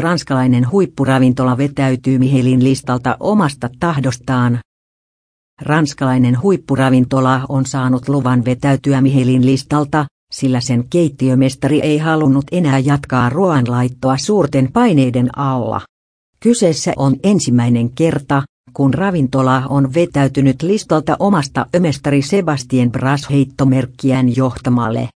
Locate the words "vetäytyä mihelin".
8.44-9.46